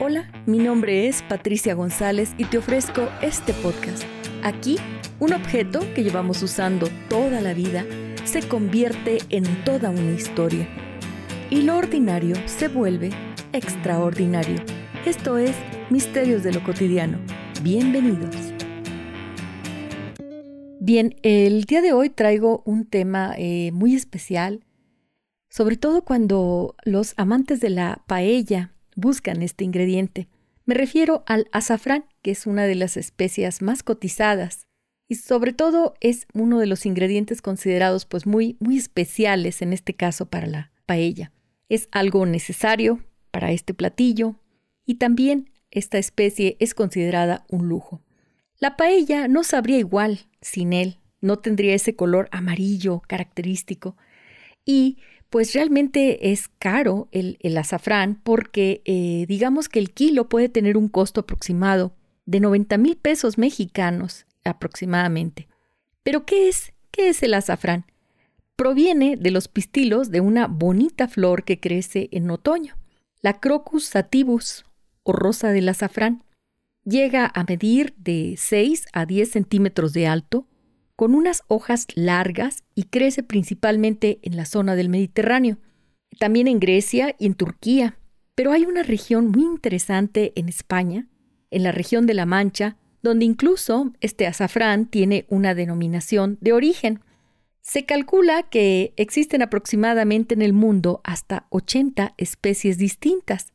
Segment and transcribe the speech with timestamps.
[0.00, 4.02] Hola, mi nombre es Patricia González y te ofrezco este podcast.
[4.42, 4.76] Aquí,
[5.20, 7.86] un objeto que llevamos usando toda la vida
[8.24, 10.66] se convierte en toda una historia.
[11.48, 13.10] Y lo ordinario se vuelve
[13.52, 14.56] extraordinario.
[15.06, 15.54] Esto es
[15.90, 17.18] Misterios de lo Cotidiano.
[17.62, 18.34] Bienvenidos.
[20.80, 24.64] Bien, el día de hoy traigo un tema eh, muy especial,
[25.48, 30.28] sobre todo cuando los amantes de la paella buscan este ingrediente.
[30.66, 34.66] Me refiero al azafrán, que es una de las especias más cotizadas
[35.08, 39.94] y sobre todo es uno de los ingredientes considerados pues muy muy especiales en este
[39.94, 41.32] caso para la paella.
[41.68, 44.36] Es algo necesario para este platillo
[44.86, 48.00] y también esta especie es considerada un lujo.
[48.58, 53.96] La paella no sabría igual sin él, no tendría ese color amarillo característico
[54.64, 54.98] y
[55.30, 60.88] pues realmente es caro el, azafrán porque eh, digamos que el kilo puede tener un
[60.88, 65.48] costo aproximado de 90 mil pesos mexicanos aproximadamente.
[66.02, 66.72] Pero ¿qué es?
[66.90, 67.86] ¿Qué es el azafrán?
[68.56, 72.76] Proviene de los pistilos de una bonita flor que crece en otoño,
[73.20, 74.64] la Crocus sativus
[75.02, 76.22] o rosa del azafrán.
[76.84, 80.46] Llega a medir de 6 a 10 centímetros de alto,
[80.96, 85.58] con unas hojas largas y crece principalmente en la zona del Mediterráneo,
[86.18, 87.98] también en Grecia y en Turquía.
[88.34, 91.08] Pero hay una región muy interesante en España,
[91.50, 97.00] en la región de La Mancha, donde incluso este azafrán tiene una denominación de origen.
[97.60, 103.52] Se calcula que existen aproximadamente en el mundo hasta 80 especies distintas.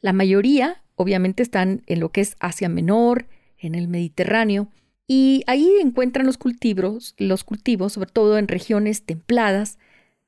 [0.00, 3.28] La mayoría, obviamente, están en lo que es Asia Menor,
[3.58, 4.70] en el Mediterráneo,
[5.06, 9.78] y ahí encuentran los cultivos, los cultivos, sobre todo en regiones templadas,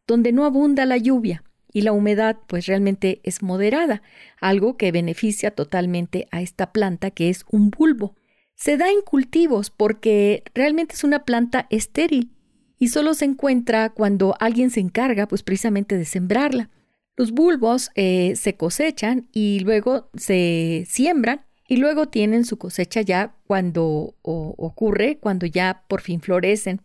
[0.07, 4.03] donde no abunda la lluvia y la humedad pues realmente es moderada,
[4.41, 8.15] algo que beneficia totalmente a esta planta que es un bulbo.
[8.55, 12.33] Se da en cultivos porque realmente es una planta estéril
[12.79, 16.71] y solo se encuentra cuando alguien se encarga pues precisamente de sembrarla.
[17.17, 23.35] Los bulbos eh, se cosechan y luego se siembran y luego tienen su cosecha ya
[23.47, 26.81] cuando ocurre, cuando ya por fin florecen.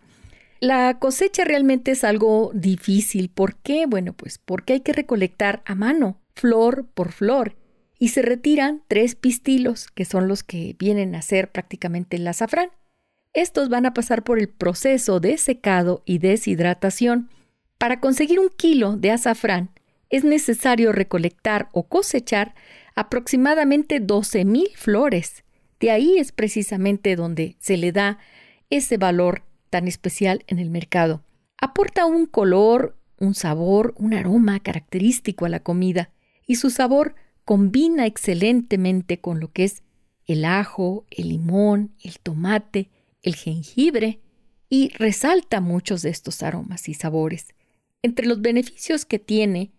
[0.59, 3.29] La cosecha realmente es algo difícil.
[3.29, 3.85] ¿Por qué?
[3.85, 7.55] Bueno, pues porque hay que recolectar a mano, flor por flor,
[7.97, 12.69] y se retiran tres pistilos, que son los que vienen a ser prácticamente el azafrán.
[13.33, 17.29] Estos van a pasar por el proceso de secado y deshidratación.
[17.77, 19.69] Para conseguir un kilo de azafrán
[20.09, 22.53] es necesario recolectar o cosechar
[22.95, 25.43] aproximadamente 12.000 flores.
[25.79, 28.19] De ahí es precisamente donde se le da
[28.69, 31.23] ese valor tan especial en el mercado.
[31.57, 36.11] Aporta un color, un sabor, un aroma característico a la comida
[36.45, 37.15] y su sabor
[37.45, 39.83] combina excelentemente con lo que es
[40.25, 42.89] el ajo, el limón, el tomate,
[43.21, 44.19] el jengibre
[44.69, 47.53] y resalta muchos de estos aromas y sabores.
[48.01, 49.71] Entre los beneficios que tiene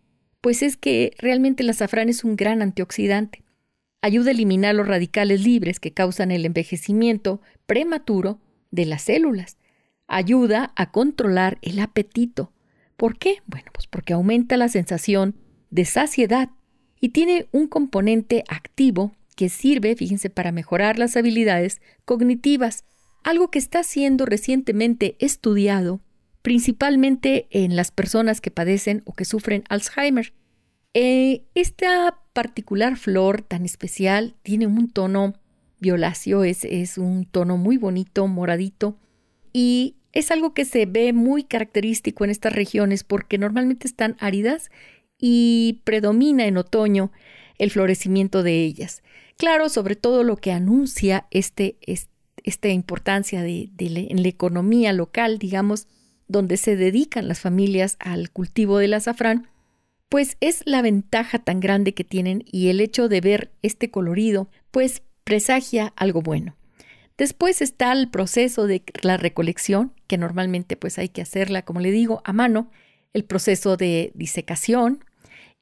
[0.44, 3.43] pues es que realmente el azafrán es un gran antioxidante.
[4.03, 8.41] Ayuda a eliminar los radicales libres que causan el envejecimiento prematuro
[8.71, 9.56] de las células.
[10.06, 12.53] Ayuda a controlar el apetito.
[12.99, 13.38] ¿Por qué?
[13.47, 15.34] Bueno, pues porque aumenta la sensación
[15.71, 16.50] de saciedad
[17.00, 22.84] y tiene un componente activo que sirve, fíjense, para mejorar las habilidades cognitivas,
[23.22, 26.03] algo que está siendo recientemente estudiado
[26.44, 30.34] principalmente en las personas que padecen o que sufren Alzheimer.
[30.93, 35.32] Eh, esta particular flor tan especial tiene un tono
[35.81, 38.99] violáceo, es, es un tono muy bonito, moradito,
[39.55, 44.71] y es algo que se ve muy característico en estas regiones porque normalmente están áridas
[45.19, 47.11] y predomina en otoño
[47.56, 49.03] el florecimiento de ellas.
[49.38, 51.78] Claro, sobre todo lo que anuncia este,
[52.43, 55.88] esta importancia de, en la economía local, digamos,
[56.28, 59.48] donde se dedican las familias al cultivo del azafrán,
[60.08, 64.49] pues es la ventaja tan grande que tienen y el hecho de ver este colorido,
[64.70, 66.56] pues presagia algo bueno.
[67.16, 71.90] Después está el proceso de la recolección, que normalmente pues hay que hacerla, como le
[71.90, 72.70] digo, a mano,
[73.12, 75.04] el proceso de disecación.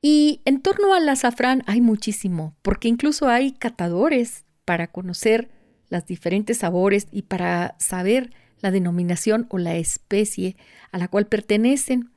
[0.01, 5.51] Y en torno al azafrán hay muchísimo, porque incluso hay catadores para conocer
[5.91, 8.33] los diferentes sabores y para saber
[8.63, 10.57] la denominación o la especie
[10.91, 12.11] a la cual pertenecen.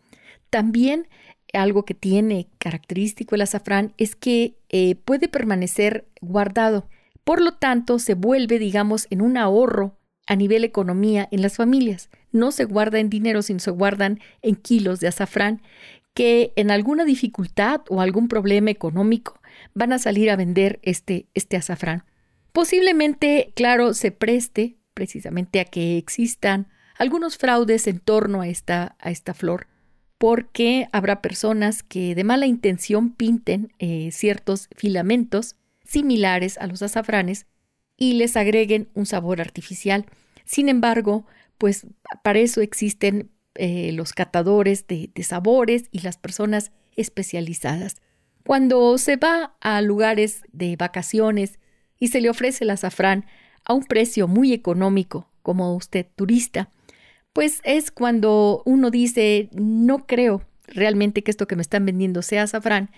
[0.50, 1.08] También
[1.54, 6.88] algo que tiene característico el azafrán es que eh, puede permanecer guardado.
[7.24, 9.98] Por lo tanto, se vuelve, digamos, en un ahorro
[10.28, 12.10] a nivel economía en las familias.
[12.32, 15.62] No se guarda en dinero, sino se guardan en kilos de azafrán
[16.14, 19.40] que en alguna dificultad o algún problema económico
[19.74, 22.06] van a salir a vender este, este azafrán.
[22.54, 29.12] Posiblemente, claro, se preste precisamente a que existan algunos fraudes en torno a esta, a
[29.12, 29.68] esta flor,
[30.18, 37.46] porque habrá personas que de mala intención pinten eh, ciertos filamentos similares a los azafranes
[37.98, 40.06] y les agreguen un sabor artificial.
[40.46, 41.26] Sin embargo,
[41.58, 41.86] pues
[42.24, 47.98] para eso existen eh, los catadores de, de sabores y las personas especializadas.
[48.46, 51.60] Cuando se va a lugares de vacaciones
[52.00, 53.26] y se le ofrece el azafrán
[53.66, 56.72] a un precio muy económico, como usted turista,
[57.34, 62.44] pues es cuando uno dice, no creo realmente que esto que me están vendiendo sea
[62.44, 62.92] azafrán,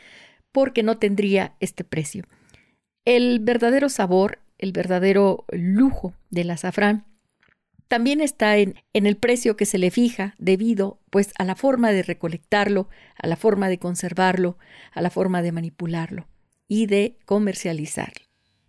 [0.52, 2.24] porque no tendría este precio.
[3.04, 7.06] El verdadero sabor, el verdadero lujo del azafrán
[7.88, 11.92] también está en, en, el precio que se le fija debido pues a la forma
[11.92, 14.58] de recolectarlo, a la forma de conservarlo,
[14.92, 16.28] a la forma de manipularlo
[16.68, 18.27] y de comercializarlo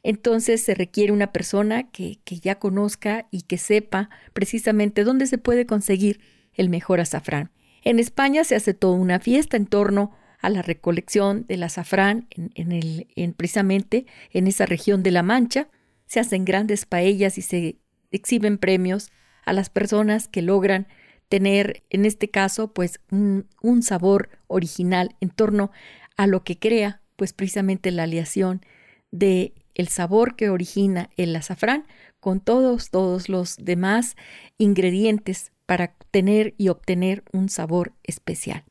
[0.09, 5.67] entonces se requiere una persona que, ya conozca y que sepa precisamente dónde se puede
[5.67, 6.19] conseguir
[6.55, 7.51] el mejor azafrán.
[7.85, 12.73] En España se hace toda una fiesta en torno a la recolección del azafrán en,
[12.73, 15.69] el, en precisamente en esa región de La Mancha.
[16.07, 17.77] Se hacen grandes paellas y se
[18.11, 19.11] exhiben premios
[19.45, 20.87] a las personas que logran
[21.29, 25.71] tener, en este caso, pues un, un sabor original en torno
[26.17, 28.63] a lo que crea, pues precisamente la aleación
[29.11, 31.87] de el sabor que origina el azafrán
[32.21, 34.17] con todos, todos los demás
[34.59, 38.65] ingredientes para tener y obtener un sabor especial.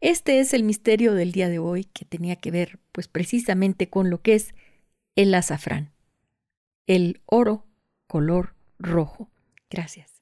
[0.00, 4.10] Este es el misterio del día de hoy que tenía que ver pues precisamente con
[4.10, 4.54] lo que es
[5.16, 5.90] el azafrán,
[6.86, 7.66] el oro
[8.06, 9.28] color rojo.
[9.68, 10.17] Gracias.